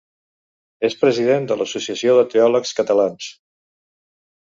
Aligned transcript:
És 0.89 0.95
president 1.01 1.45
de 1.53 1.59
l’Associació 1.61 2.17
de 2.23 2.27
Teòlegs 2.35 2.75
Catalans. 2.83 3.33